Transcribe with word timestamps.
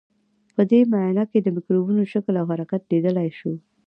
په 0.55 0.61
دې 0.71 0.79
معاینه 0.91 1.23
کې 1.31 1.39
د 1.41 1.47
مکروبونو 1.55 2.03
شکل 2.13 2.33
او 2.41 2.47
حرکت 2.51 2.81
لیدلای 2.91 3.29
شو. 3.39 3.53